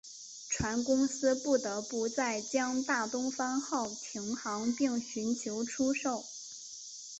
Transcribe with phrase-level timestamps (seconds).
[0.49, 6.25] 船公司不得不在将大东方号停航并寻求出售。